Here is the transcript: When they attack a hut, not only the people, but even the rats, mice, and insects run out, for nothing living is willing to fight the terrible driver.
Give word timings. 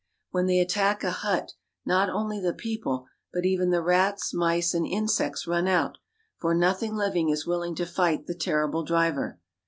When 0.31 0.47
they 0.47 0.57
attack 0.57 1.03
a 1.03 1.11
hut, 1.11 1.51
not 1.85 2.09
only 2.09 2.39
the 2.41 2.55
people, 2.55 3.05
but 3.31 3.45
even 3.45 3.69
the 3.69 3.83
rats, 3.83 4.33
mice, 4.33 4.73
and 4.73 4.83
insects 4.83 5.45
run 5.45 5.67
out, 5.67 5.99
for 6.39 6.55
nothing 6.55 6.95
living 6.95 7.29
is 7.29 7.45
willing 7.45 7.75
to 7.75 7.85
fight 7.85 8.25
the 8.25 8.33
terrible 8.33 8.83
driver. 8.83 9.39